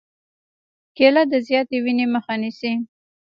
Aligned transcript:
کېله 0.97 1.23
د 1.31 1.33
زیاتې 1.47 1.77
وینې 1.83 2.05
مخه 2.13 2.33
نیسي. 2.41 2.73